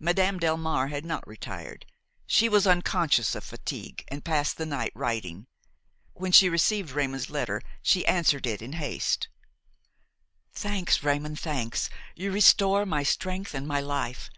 [0.00, 1.86] Madame Delmare had not retired;
[2.26, 5.46] she was unconscious of fatigue and passed the night writing.
[6.14, 9.28] When she received Raymon's letter she answered it in haste:
[10.52, 11.88] "Thanks, Raymon, thanks!
[12.16, 14.30] you restore my strength and my life.